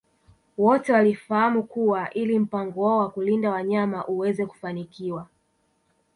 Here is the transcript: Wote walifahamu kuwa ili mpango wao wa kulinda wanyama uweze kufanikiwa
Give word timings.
Wote 0.57 0.93
walifahamu 0.93 1.63
kuwa 1.63 2.13
ili 2.13 2.39
mpango 2.39 2.81
wao 2.85 2.97
wa 2.99 3.09
kulinda 3.09 3.51
wanyama 3.51 4.07
uweze 4.07 4.45
kufanikiwa 4.45 5.27